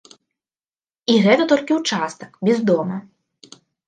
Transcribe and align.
І 1.11 1.17
гэта 1.25 1.43
толькі 1.51 1.77
ўчастак, 1.79 2.31
без 2.47 2.57
дома. 2.71 2.97